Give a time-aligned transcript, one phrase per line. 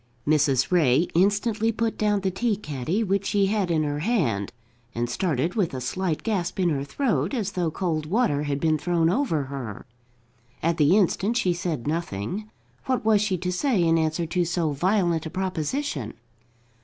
[0.27, 0.71] Mrs.
[0.71, 4.51] Ray instantly put down the tea caddy which she had in her hand,
[4.95, 8.79] and started, with a slight gasp in her throat, as though cold water had been
[8.79, 9.85] thrown over her.
[10.63, 12.49] At the instant she said nothing.
[12.87, 16.15] What was she to say in answer to so violent a proposition?